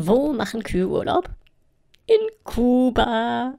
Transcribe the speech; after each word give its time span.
Wo 0.00 0.32
machen 0.32 0.62
Kühe 0.62 0.86
Urlaub? 0.86 1.28
In 2.06 2.20
Kuba. 2.44 3.58